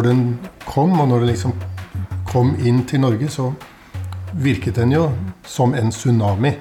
[0.00, 1.52] når den kom, og når den liksom
[2.30, 3.50] kom inn til Norge, så
[4.40, 5.10] virket den jo
[5.44, 6.54] som en tsunami.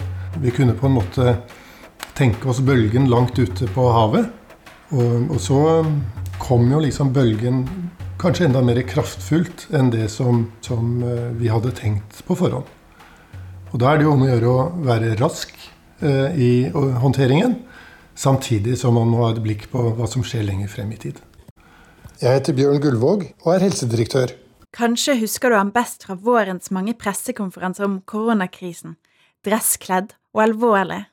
[0.43, 1.36] Vi kunne på en måte
[2.18, 4.28] tenke oss bølgen langt ute på havet.
[4.91, 5.61] Og, og så
[6.41, 7.64] kom jo liksom bølgen
[8.20, 12.68] kanskje enda mer kraftfullt enn det som, som eh, vi hadde tenkt på forhånd.
[13.69, 15.56] Og da er det jo om å gjøre å være rask
[16.04, 17.56] eh, i håndteringen,
[18.19, 21.24] samtidig som man må ha et blikk på hva som skjer lenger frem i tid.
[22.19, 24.33] Jeg heter Bjørn Gullvåg og er helsedirektør.
[24.75, 28.97] Kanskje husker du ham best fra vårens mange pressekonferanser om koronakrisen,
[29.47, 31.05] dresskledd og alvorlig.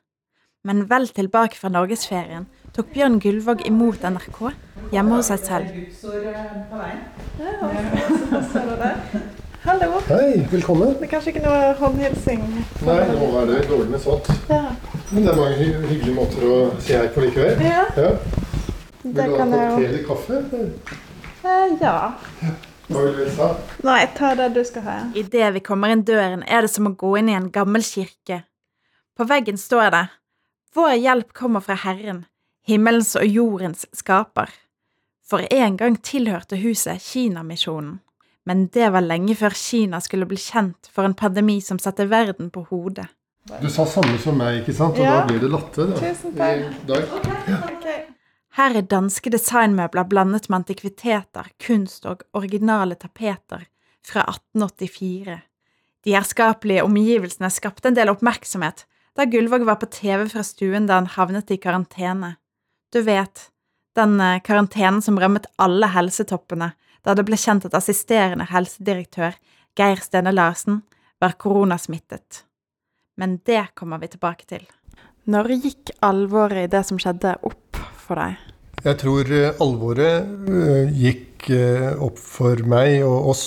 [0.66, 4.40] Men vel tilbake fra norgesferien tok Bjørn Gullvåg imot NRK
[4.96, 5.70] hjemme hos seg selv.
[9.66, 10.00] Hallo.
[10.10, 10.96] Hei, velkommen.
[10.98, 12.42] Det er kanskje ikke noe håndhilsing?
[12.82, 14.26] Nei, nå er det dårlig med sånt.
[14.50, 14.64] Ja.
[15.12, 17.62] Men det er mange hyggelige måter å si hei på likevel.
[17.62, 17.86] Ja.
[17.94, 18.10] Ja.
[19.14, 20.40] Det Vil du ha te eller kaffe?
[21.46, 22.12] Eh, ja.
[22.88, 23.48] Hva vil du ha?
[23.86, 24.96] Nei, ta det du skal ha.
[25.14, 28.42] Idet vi kommer inn døren, er det som å gå inn i en gammel kirke.
[29.16, 30.04] På veggen står det
[30.76, 32.24] Vår hjelp kommer fra Herren,
[32.68, 34.50] himmelens og jordens skaper.
[35.26, 38.00] For en gang tilhørte huset Kinamisjonen,
[38.46, 42.50] men det var lenge før Kina skulle bli kjent for en pandemi som satte verden
[42.54, 43.08] på hodet.
[43.62, 44.98] Du sa samme som meg, ikke sant?
[44.98, 45.20] Og Ja.
[45.20, 45.86] da blir det latter.
[45.86, 45.98] Da.
[46.02, 46.58] Tusen takk.
[46.82, 47.04] I dag.
[47.14, 48.15] Ok.
[48.56, 53.66] Her er danske designmøbler blandet med antikviteter, kunst og originale tapeter
[54.06, 55.40] fra 1884.
[56.06, 61.00] De herskapelige omgivelsene skapte en del oppmerksomhet da Gullvåg var på TV fra stuen da
[61.00, 62.36] han havnet i karantene.
[62.92, 63.50] Du vet,
[63.96, 66.70] den eh, karantenen som rammet alle helsetoppene
[67.04, 69.36] da det ble kjent at assisterende helsedirektør
[69.76, 70.80] Geir Stene Larsen
[71.20, 72.44] var koronasmittet.
[73.16, 74.64] Men det kommer vi tilbake til.
[75.26, 77.65] Når gikk alvoret i det som skjedde, opp
[78.06, 78.36] for deg?
[78.86, 83.46] Jeg tror eh, alvoret eh, gikk eh, opp for meg og oss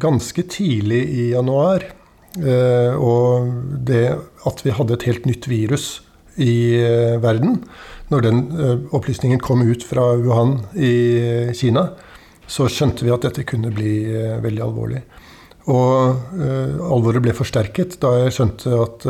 [0.00, 1.86] ganske tidlig i januar.
[2.34, 3.50] Og
[3.86, 4.08] det
[4.50, 5.84] at vi hadde et helt nytt virus
[6.34, 6.74] i
[7.22, 7.60] verden,
[8.10, 8.40] når den
[8.90, 11.84] opplysningen kom ut fra Wuhan i Kina,
[12.50, 13.94] så skjønte vi at dette kunne bli
[14.42, 15.04] veldig alvorlig.
[15.70, 16.34] Og
[16.90, 19.06] alvoret ble forsterket da jeg skjønte at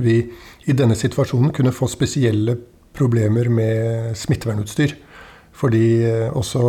[0.00, 0.16] vi
[0.64, 2.56] i denne situasjonen kunne få spesielle
[2.96, 4.94] problemer med smittevernutstyr.
[5.52, 6.62] Fordi eh, også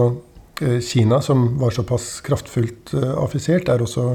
[0.62, 4.10] eh, Kina, som var såpass kraftfullt eh, affisert, er også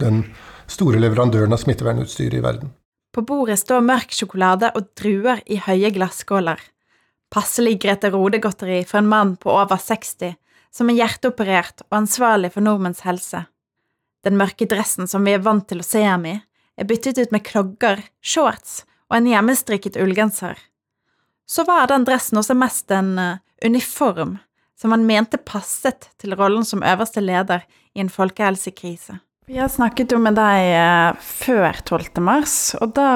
[0.00, 0.24] den
[0.70, 2.74] store leverandøren av smittevernutstyr i verden.
[3.10, 6.60] På bordet står mørk sjokolade og druer i høye glasskåler.
[7.30, 10.36] Passelig Grete Rode-godteri for en mann på over 60
[10.70, 13.44] som er hjerteoperert og ansvarlig for nordmenns helse.
[14.22, 16.36] Den mørke dressen som vi er vant til å se ham i,
[16.78, 20.58] er byttet ut med klogger, shorts og en hjemmestrikket ullgenser.
[21.50, 24.36] Så var den dressen også mest en eh, uniform
[24.78, 29.18] som han mente passet til rollen som øverste leder i en folkehelsekrise.
[29.50, 32.20] Vi har snakket jo med deg eh, før 12.
[32.22, 33.10] mars, og da,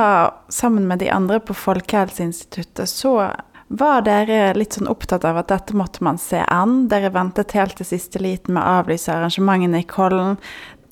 [0.51, 3.31] sammen med de andre på Folkehelseinstituttet, så
[3.69, 6.89] var dere litt sånn opptatt av at dette måtte man se an.
[6.91, 10.41] Dere ventet helt til siste liten med å avlyse arrangementene i Kollen.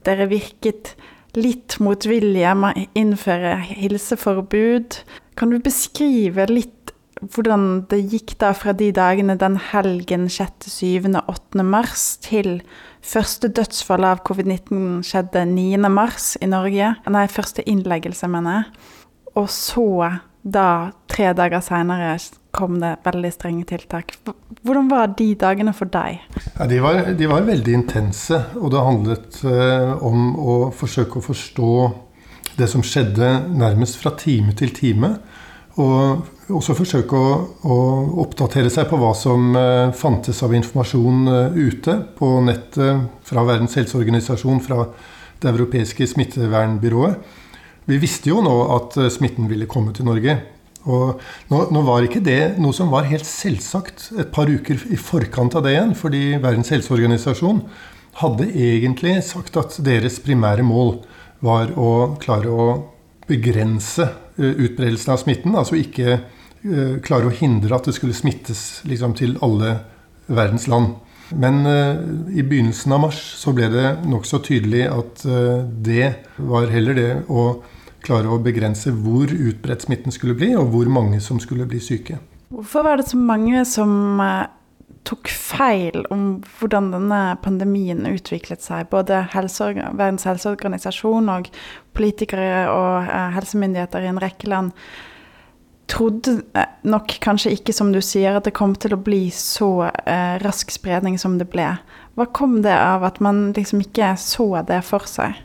[0.06, 0.94] Dere virket
[1.34, 5.02] litt motvillige med å innføre hilseforbud.
[5.34, 6.91] Kan du beskrive litt
[7.30, 11.62] hvordan det gikk da fra de dagene den helgen 6., 7., 8.
[11.62, 12.60] mars til
[13.02, 15.78] første dødsfall av covid-19 skjedde 9.
[15.92, 16.94] mars i Norge?
[17.06, 18.90] Nei, første innleggelse, mener jeg.
[19.38, 19.86] Og så,
[20.42, 22.16] da, tre dager seinere,
[22.52, 24.12] kom det veldig strenge tiltak.
[24.60, 26.20] Hvordan var de dagene for deg?
[26.58, 31.24] Ja, de, var, de var veldig intense, og det handlet eh, om å forsøke å
[31.30, 31.72] forstå
[32.58, 35.14] det som skjedde nærmest fra time til time.
[35.80, 37.28] Og også forsøke å,
[37.64, 37.76] å
[38.24, 43.78] oppdatere seg på hva som eh, fantes av informasjon eh, ute på nettet fra Verdens
[43.80, 44.84] helseorganisasjon, fra
[45.40, 47.38] det europeiske smittevernbyrået.
[47.88, 50.36] Vi visste jo nå at eh, smitten ville komme til Norge.
[50.82, 54.98] Og nå, nå var ikke det noe som var helt selvsagt et par uker i
[54.98, 57.62] forkant av det igjen, fordi Verdens helseorganisasjon
[58.20, 60.98] hadde egentlig sagt at deres primære mål
[61.42, 62.66] var å klare å
[63.30, 65.56] begrense utbredelsen av smitten.
[65.58, 69.78] Altså ikke eh, klare å hindre at det skulle smittes liksom, til alle
[70.32, 70.94] verdens land.
[71.32, 72.00] Men eh,
[72.38, 77.12] i begynnelsen av mars så ble det nokså tydelig at eh, det var heller det
[77.32, 77.46] å
[78.02, 82.18] klare å begrense hvor utbredt smitten skulle bli, og hvor mange som skulle bli syke.
[82.52, 84.50] Hvorfor var det så mange som eh,
[85.08, 88.90] tok feil om hvordan denne pandemien utviklet seg?
[88.92, 91.48] Både helse, Verdens helseorganisasjon og
[91.96, 94.70] politikere og eh, helsemyndigheter i en rekke land
[95.92, 99.88] trodde eh, nok kanskje ikke, som du sier, at det kom til å bli så
[99.90, 101.68] eh, rask spredning som det ble.
[102.16, 105.40] Hva kom det av at man liksom ikke så det for seg?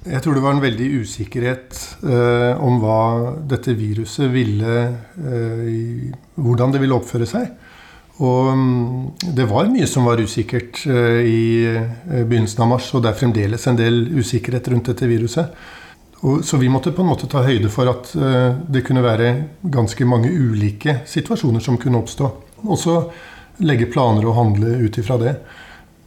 [0.00, 3.00] Jeg tror det var en veldig usikkerhet eh, om hva
[3.44, 6.06] dette viruset ville eh,
[6.40, 7.50] Hvordan det ville oppføre seg.
[8.20, 13.04] Og mm, det var mye som var usikkert eh, i eh, begynnelsen av mars, og
[13.04, 15.54] det er fremdeles en del usikkerhet rundt dette viruset.
[16.20, 19.32] Og, så vi måtte på en måte ta høyde for at eh, det kunne være
[19.72, 22.28] ganske mange ulike situasjoner som kunne oppstå.
[22.66, 22.98] Og så
[23.64, 25.32] legge planer og handle ut ifra det.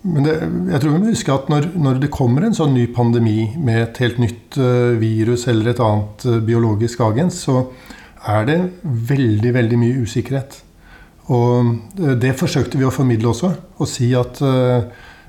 [0.03, 0.35] Men det,
[0.69, 3.79] jeg tror vi må huske at når, når, det kommer en sånn ny pandemi med
[3.87, 4.57] et helt nytt
[4.99, 7.61] virus eller et annet biologisk agens, så
[8.27, 10.59] er det veldig, veldig mye usikkerhet.
[11.31, 13.51] Og uh, det forsøkte vi å formidle også.
[13.79, 14.41] Å si at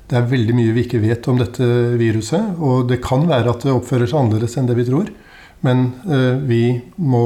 [0.05, 1.65] det er veldig mye vi ikke vet om dette
[1.99, 2.57] viruset.
[2.59, 5.09] Og det kan være at det oppfører seg annerledes enn det vi tror.
[5.65, 5.87] Men
[6.45, 7.23] vi må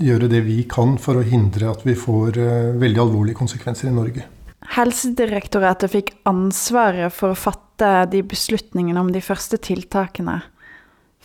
[0.00, 2.38] gjøre det vi kan for å hindre at vi får
[2.80, 4.24] veldig alvorlige konsekvenser i Norge.
[4.72, 10.38] Helsedirektoratet fikk ansvaret for å fatte de beslutningene om de første tiltakene.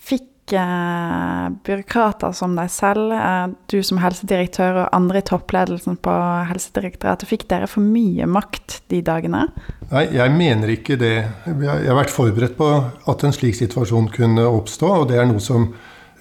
[0.08, 6.14] Fikk eh, byråkrater som deg selv, eh, du som helsedirektør og andre i toppledelsen på
[6.48, 9.48] Helsedirektoratet, fikk dere for mye makt de dagene?
[9.92, 11.28] Nei, jeg mener ikke det.
[11.46, 12.70] Jeg har vært forberedt på
[13.08, 15.74] at en slik situasjon kunne oppstå, og det er noe som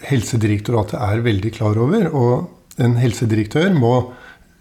[0.07, 2.11] Helsedirektoratet er veldig klar over.
[2.13, 4.13] Og en helsedirektør må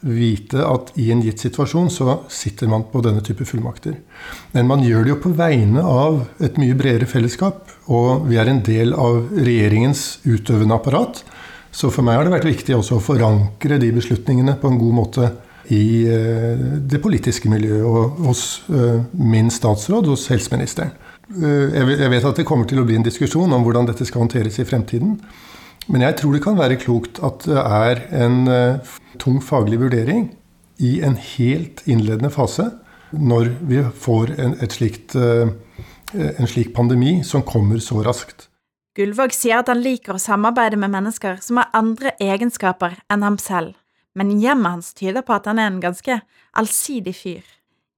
[0.06, 3.98] vite at i en gitt situasjon så sitter man på denne type fullmakter.
[4.54, 8.52] Men man gjør det jo på vegne av et mye bredere fellesskap, og vi er
[8.52, 11.24] en del av regjeringens utøvende apparat.
[11.76, 14.96] Så for meg har det vært viktig også å forankre de beslutningene på en god
[14.96, 15.32] måte
[15.74, 20.94] i eh, det politiske miljøet og hos eh, min statsråd, hos helseministeren.
[21.34, 24.24] Eh, jeg vet at det kommer til å bli en diskusjon om hvordan dette skal
[24.24, 25.18] håndteres i fremtiden.
[25.92, 30.32] Men jeg tror det kan være klokt at det er en uh, tung faglig vurdering
[30.82, 32.72] i en helt innledende fase
[33.14, 35.54] når vi får en, slikt, uh,
[36.16, 38.50] en slik pandemi som kommer så raskt.
[38.96, 43.38] Gullvåg sier at han liker å samarbeide med mennesker som har andre egenskaper enn ham
[43.42, 43.76] selv,
[44.16, 46.18] men hjemmet hans tyder på at han er en ganske
[46.56, 47.44] allsidig fyr.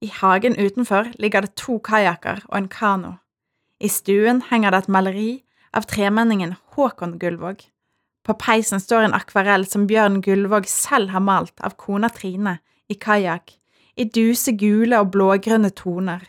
[0.02, 3.16] I hagen utenfor ligger det to kajakker og en kano.
[3.80, 5.32] I stuen henger det et maleri
[5.74, 7.62] av tremenningen Håkon Gullvåg.
[8.28, 12.58] På peisen står en akvarell som Bjørn Gullvåg selv har malt av kona Trine,
[12.92, 13.54] i kajakk,
[13.96, 16.26] i duse gule og blågrønne toner.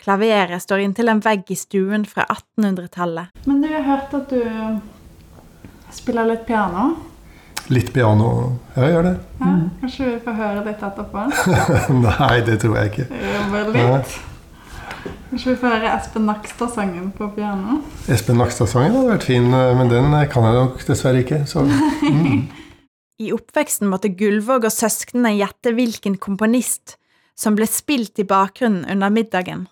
[0.00, 3.36] Klaveret står inntil en vegg i stuen fra 1800-tallet.
[3.44, 6.94] Men du, har hørt at du spiller litt piano?
[7.68, 8.30] Litt piano,
[8.72, 9.16] ja, jeg gjør det.
[9.44, 11.28] Ja, kanskje vi får høre litt etterpå?
[12.08, 13.10] Nei, det tror jeg ikke.
[13.36, 14.22] Jobber litt.
[15.04, 17.80] Kanskje vi får høre Espen Nakstad-sangen på piano?
[18.12, 21.42] Espen Nakstad-sangen hadde vært fin, eh, men den eh, kan jeg nok dessverre ikke.
[22.04, 22.44] Mm.
[23.24, 26.96] I oppveksten måtte Gullvåg og søsknene gjette hvilken komponist
[27.38, 29.66] som ble spilt i bakgrunnen under middagen.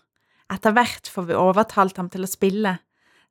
[0.52, 2.76] Etter hvert får vi overtalt ham til å spille,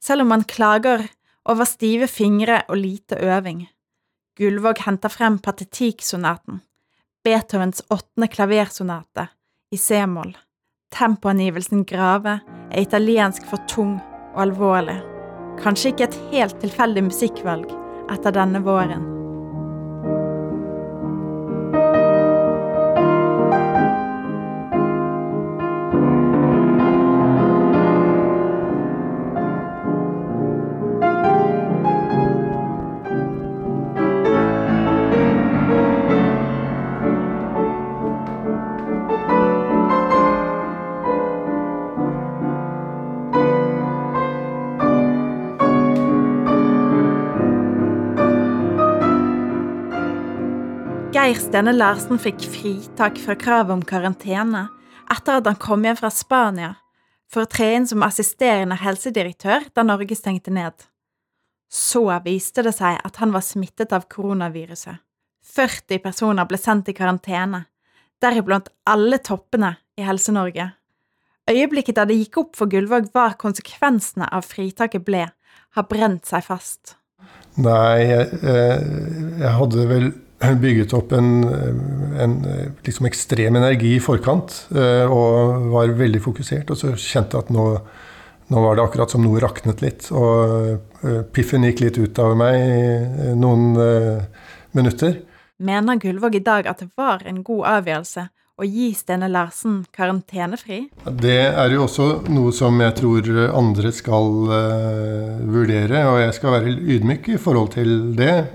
[0.01, 1.05] selv om han klager
[1.51, 3.65] over stive fingre og lite øving.
[4.39, 6.61] Gullvåg henter frem patetikksonaten,
[7.21, 9.27] Beethovens åttende klaversonate,
[9.71, 10.33] i c-moll.
[10.91, 12.39] Tempoangivelsen grave
[12.71, 13.95] er italiensk for tung
[14.33, 14.97] og alvorlig.
[15.61, 17.71] Kanskje ikke et helt tilfeldig musikkvalg
[18.11, 19.20] etter denne våren.
[51.31, 54.65] Geir Stene Larsen fikk fritak fra kravet om karantene
[55.13, 56.73] etter at han kom hjem fra Spania
[57.31, 60.73] for å tre inn som assisterende helsedirektør da Norge stengte ned.
[61.71, 64.99] Så viste det seg at han var smittet av koronaviruset.
[65.55, 67.61] 40 personer ble sendt i karantene,
[68.19, 70.65] deriblant alle toppene i Helse-Norge.
[71.47, 75.29] Øyeblikket da det gikk opp for Gullvåg hva konsekvensene av fritaket ble,
[75.79, 76.97] har brent seg fast.
[77.55, 78.83] Nei, jeg, eh,
[79.45, 80.11] jeg hadde vel
[80.61, 81.43] bygget opp en,
[82.19, 82.37] en
[82.85, 86.71] liksom ekstrem energi i forkant eh, og var veldig fokusert.
[86.73, 87.65] Og så kjente jeg at nå,
[88.51, 90.09] nå var det akkurat som noe raknet litt.
[90.15, 94.45] Og eh, piffen gikk litt ut av meg i noen eh,
[94.77, 95.19] minutter.
[95.61, 98.27] Mener Gullvåg i dag at det var en god avgjørelse
[98.59, 100.83] å gi Stene Larsen karantenefri?
[101.05, 106.55] Det er jo også noe som jeg tror andre skal uh, vurdere, og jeg skal
[106.57, 108.51] være ydmyk i forhold til det.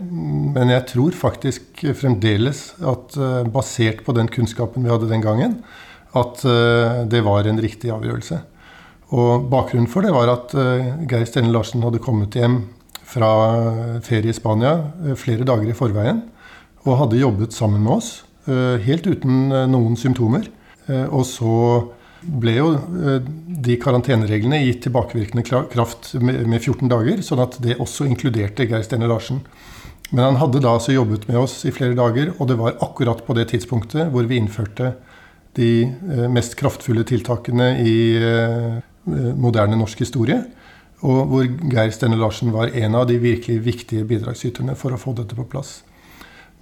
[0.57, 5.59] Men jeg tror faktisk fremdeles at uh, basert på den kunnskapen vi hadde den gangen,
[6.17, 8.43] at uh, det var en riktig avgjørelse.
[9.17, 10.51] Og bakgrunnen for det var at
[11.07, 12.65] Geir Stene Larsen hadde kommet hjem
[13.07, 13.29] fra
[14.03, 14.73] ferie i Spania
[15.15, 16.25] flere dager i forveien
[16.83, 20.49] og hadde jobbet sammen med oss helt uten eh, noen symptomer.
[20.87, 21.55] Eh, og så
[22.27, 22.71] ble jo
[23.47, 29.13] de karantenereglene gitt tilbakevirkende kraft med 14 dager, sånn at det også inkluderte Geir Steinar
[29.13, 29.45] Larsen.
[30.11, 33.23] Men han hadde da altså jobbet med oss i flere dager, og det var akkurat
[33.23, 34.97] på det tidspunktet hvor vi innførte
[35.55, 35.71] de
[36.35, 37.95] mest kraftfulle tiltakene i
[39.39, 40.41] moderne norsk historie.
[41.07, 45.15] Og hvor Geir Steinar Larsen var en av de virkelig viktige bidragsyterne for å få
[45.15, 45.77] dette på plass.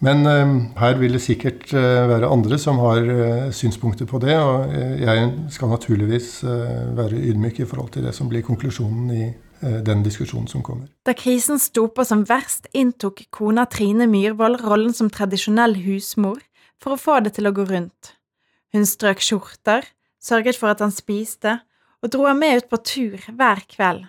[0.04, 4.36] Men uh, her vil det sikkert uh, være andre som har uh, synspunkter på det.
[4.36, 9.24] Og jeg skal naturligvis være ydmyk i forhold til det som blir konklusjonen i
[9.64, 10.90] den diskusjonen som kommer.
[11.08, 16.42] Da krisen sto på som verst, inntok kona Trine Myhrvold rollen som tradisjonell husmor
[16.82, 18.12] for å få det til å gå rundt.
[18.76, 19.86] Hun strøk skjorter,
[20.20, 21.62] sørget for at han spiste,
[22.04, 24.04] og dro ham med ut på tur hver kveld.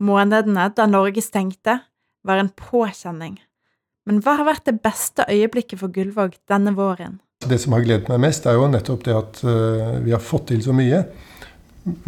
[0.00, 1.82] Månedene da Norge stengte,
[2.24, 3.36] var en påkjenning.
[4.04, 7.18] Men hva har vært det beste øyeblikket for Gullvåg denne våren?
[7.44, 10.50] Det som har gledet meg mest, er jo nettopp det at uh, vi har fått
[10.52, 11.02] til så mye.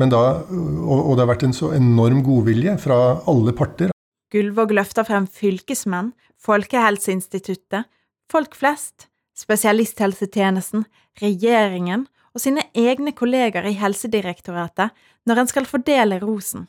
[0.00, 2.98] Men da, og det har vært en så enorm godvilje fra
[3.28, 3.92] alle parter.
[4.32, 7.88] Gullvåg løfter frem fylkesmenn, Folkehelseinstituttet,
[8.32, 10.84] folk flest, spesialisthelsetjenesten,
[11.20, 14.92] regjeringen og sine egne kolleger i Helsedirektoratet
[15.28, 16.66] når en skal fordele rosen.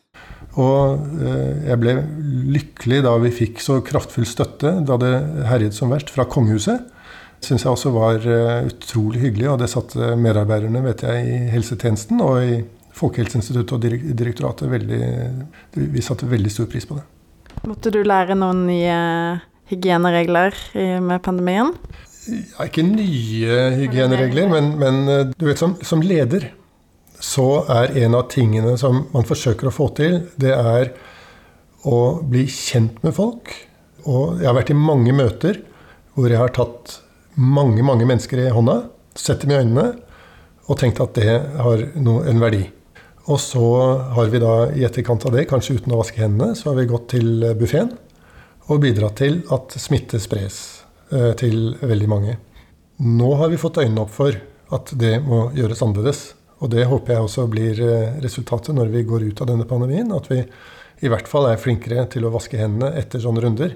[0.57, 1.95] Og eh, jeg ble
[2.55, 5.13] lykkelig da vi fikk så kraftfull støtte da det
[5.49, 6.87] herjet som verst fra kongehuset.
[7.45, 12.23] Syns jeg også var eh, utrolig hyggelig, og det satte medarbeiderne vet jeg, i helsetjenesten
[12.25, 12.57] og i
[12.97, 14.99] Folkehelseinstituttet og direktoratet veldig
[15.93, 17.03] Vi satte veldig stor pris på det.
[17.69, 18.97] Måtte du lære noen nye
[19.69, 20.57] hygieneregler
[21.05, 21.75] med pandemien?
[22.27, 26.49] Ja, ikke nye hygieneregler, men, men eh, du vet, som, som leder
[27.23, 30.91] så er en av tingene som man forsøker å få til, det er
[31.87, 33.53] å bli kjent med folk.
[34.07, 35.61] Og jeg har vært i mange møter
[36.15, 36.99] hvor jeg har tatt
[37.37, 38.81] mange, mange mennesker i hånda,
[39.17, 39.87] sett dem i øynene
[40.67, 42.65] og tenkt at det har no, en verdi.
[43.27, 43.63] Og så
[44.15, 46.87] har vi da i etterkant av det, kanskje uten å vaske hendene, så har vi
[46.89, 47.91] gått til buffeen
[48.67, 50.59] og bidratt til at smitte spres
[51.11, 52.37] eh, til veldig mange.
[53.03, 54.35] Nå har vi fått øynene opp for
[54.75, 56.21] at det må gjøres annerledes.
[56.57, 60.09] Og det håper jeg også blir eh, resultatet når vi går ut av denne pandemien.
[60.15, 60.41] At vi
[61.05, 63.75] i hvert fall er flinkere til å vaske hendene etter sånne runder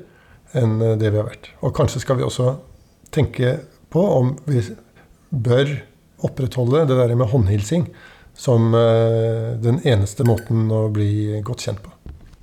[0.58, 1.52] enn eh, det vi har vært.
[1.62, 2.56] Og kanskje skal vi også
[3.14, 3.60] tenke
[3.94, 4.64] på om vi
[5.30, 5.76] bør
[6.26, 7.86] opprettholde det der med håndhilsing
[8.38, 11.94] som eh, den eneste måten å bli godt kjent på.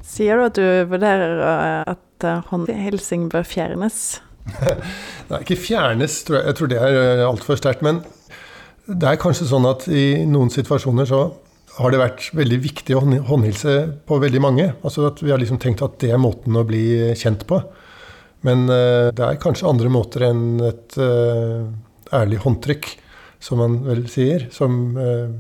[0.09, 1.42] Sier du at du vurderer
[1.83, 4.21] at håndhilsing bør fjernes?
[5.28, 6.47] Nei, ikke fjernes, tror jeg.
[6.49, 7.85] Jeg tror det er altfor sterkt.
[7.85, 8.00] Men
[8.88, 11.21] det er kanskje sånn at i noen situasjoner så
[11.78, 13.75] har det vært veldig viktig å håndhilse
[14.09, 14.71] på veldig mange.
[14.83, 17.61] Altså at Vi har liksom tenkt at det er måten å bli kjent på.
[18.47, 21.68] Men uh, det er kanskje andre måter enn et uh,
[22.14, 22.90] ærlig håndtrykk,
[23.42, 25.30] som man vel sier, som uh,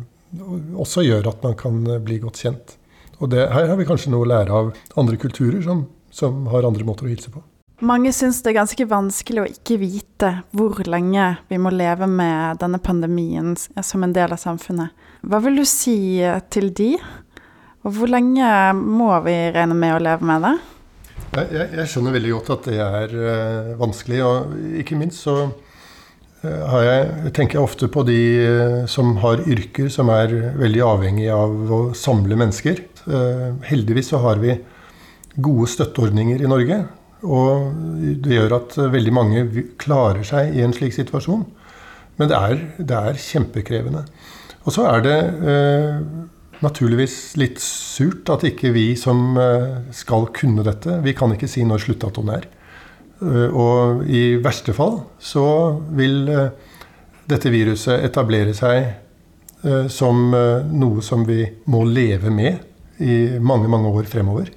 [0.78, 2.76] også gjør at man kan bli godt kjent.
[3.18, 6.68] Og det, her har vi kanskje noe å lære av andre kulturer som, som har
[6.68, 7.42] andre måter å hilse på.
[7.78, 12.58] Mange syns det er ganske vanskelig å ikke vite hvor lenge vi må leve med
[12.58, 14.90] denne pandemien som en del av samfunnet.
[15.22, 16.18] Hva vil du si
[16.50, 16.96] til de?
[17.86, 20.52] Og hvor lenge må vi regne med å leve med det?
[21.38, 24.20] Jeg, jeg skjønner veldig godt at det er uh, vanskelig.
[24.26, 29.86] Og ikke minst så uh, jeg, tenker jeg ofte på de uh, som har yrker
[29.92, 32.86] som er veldig avhengig av å samle mennesker.
[33.64, 34.58] heldigvis så har vi
[35.40, 36.82] gode støtteordninger i Norge
[37.26, 37.72] og
[38.22, 39.46] det gjør at veldig mange
[39.80, 41.46] klarer seg i en slik situasjon.
[42.18, 44.04] Men det er, det er kjempekrevende.
[44.66, 45.16] Og så er det
[45.48, 45.98] eh,
[46.64, 51.64] naturligvis litt surt at ikke vi som eh, skal kunne dette, vi kan ikke si
[51.66, 52.48] når sluttdatoen er.
[53.18, 55.42] Uh, og i verste fall så
[55.98, 56.52] vil uh,
[57.26, 58.92] dette viruset etablere seg
[59.90, 64.52] som noe som vi må leve med i mange, mange år fremover.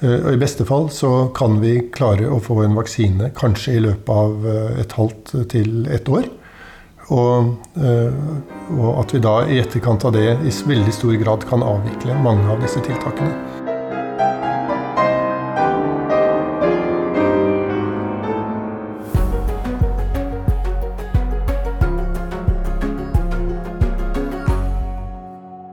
[0.00, 3.84] Eh, og I beste fall så kan vi klare å få en vaksine kanskje i
[3.86, 6.28] løpet av eh, et halvt til ett år.
[7.14, 8.16] Og, eh,
[8.74, 12.48] og, at vi da i etterkant av det i veldig stor grad kan avvikle mange
[12.50, 13.55] av disse tiltakene.